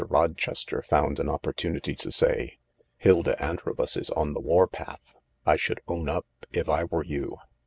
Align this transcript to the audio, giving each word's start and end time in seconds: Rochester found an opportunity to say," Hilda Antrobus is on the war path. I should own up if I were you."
Rochester 0.09 0.81
found 0.81 1.19
an 1.19 1.29
opportunity 1.29 1.93
to 1.93 2.11
say," 2.11 2.57
Hilda 2.97 3.39
Antrobus 3.39 3.95
is 3.95 4.09
on 4.09 4.33
the 4.33 4.41
war 4.41 4.65
path. 4.65 5.15
I 5.45 5.57
should 5.57 5.79
own 5.87 6.09
up 6.09 6.25
if 6.51 6.67
I 6.67 6.85
were 6.85 7.05
you." 7.05 7.37